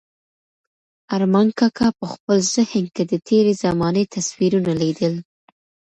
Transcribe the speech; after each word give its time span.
ارمان 1.15 1.47
کاکا 1.59 1.87
په 1.99 2.05
خپل 2.13 2.37
ذهن 2.55 2.85
کې 2.93 3.03
د 3.11 3.13
تېرې 3.27 3.53
زمانې 3.63 4.03
تصویرونه 4.13 4.71
لیدل. 4.81 5.13